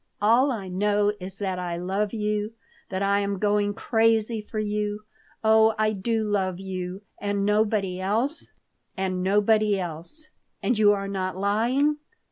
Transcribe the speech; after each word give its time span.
All 0.19 0.49
I 0.51 0.67
know 0.67 1.13
is 1.19 1.37
that 1.37 1.59
I 1.59 1.77
love 1.77 2.11
you, 2.11 2.53
that 2.89 3.03
I 3.03 3.19
am 3.19 3.37
going 3.37 3.75
crazy 3.75 4.41
for 4.41 4.57
you. 4.57 5.01
Oh, 5.43 5.75
I 5.77 5.91
do 5.91 6.23
love 6.23 6.59
you." 6.59 7.03
"And 7.19 7.45
nobody 7.45 7.99
else?" 8.01 8.51
"And 8.97 9.21
nobody 9.21 9.79
else." 9.79 10.31
"And 10.63 10.75
you 10.79 10.91
are 10.91 11.07
not 11.07 11.37
lying?" 11.37 11.97